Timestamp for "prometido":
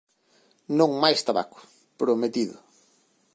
2.01-2.55